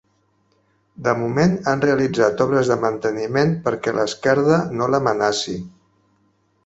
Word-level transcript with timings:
De 1.07 1.11
moment 1.19 1.51
han 1.73 1.83
realitzat 1.83 2.41
obres 2.45 2.71
de 2.73 2.77
manteniment 2.85 3.53
perquè 3.69 3.93
l'esquerda 3.99 4.59
no 4.81 4.89
l'amenaci. 4.95 5.59